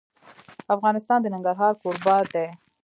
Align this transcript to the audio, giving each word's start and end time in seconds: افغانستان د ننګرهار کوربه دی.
افغانستان 0.75 1.19
د 1.21 1.25
ننګرهار 1.35 1.73
کوربه 1.81 2.15
دی. 2.33 2.47